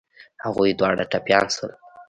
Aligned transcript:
هغوی 0.43 0.71
دواړه 0.79 1.03
ټپيان 1.11 1.45
شول. 1.55 1.71